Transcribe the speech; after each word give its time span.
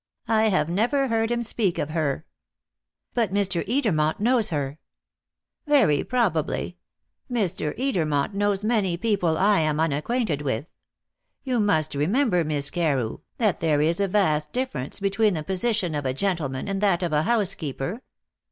I 0.27 0.45
have 0.45 0.67
never 0.67 1.09
heard 1.09 1.29
him 1.29 1.43
speak 1.43 1.77
of 1.77 1.91
her." 1.91 2.25
"But 3.13 3.31
Mr. 3.31 3.63
Edermont 3.67 4.19
knows 4.19 4.49
her." 4.49 4.79
"Very 5.67 6.03
probably. 6.03 6.79
Mr. 7.31 7.77
Edermont 7.77 8.33
knows 8.33 8.65
many 8.65 8.97
people 8.97 9.37
I 9.37 9.59
am 9.59 9.79
unacquainted 9.79 10.41
with. 10.41 10.65
You 11.43 11.59
must 11.59 11.93
remember, 11.93 12.43
Miss 12.43 12.71
Carew, 12.71 13.19
that 13.37 13.59
there 13.59 13.79
is 13.79 13.99
a 13.99 14.07
vast 14.07 14.51
difference 14.51 14.99
between 14.99 15.35
the 15.35 15.43
position 15.43 15.93
of 15.93 16.07
a 16.07 16.15
gentleman 16.15 16.67
and 16.67 16.81
that 16.81 17.03
of 17.03 17.13
a 17.13 17.21
housekeeper." 17.21 18.01